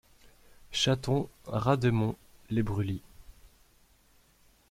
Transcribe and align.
Chaton, 0.71 1.29
Rademont, 1.45 2.15
les 2.49 2.63
Brûlis. 2.63 3.03